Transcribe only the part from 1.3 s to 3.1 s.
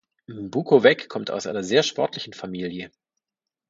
einer sehr sportlichen Familie.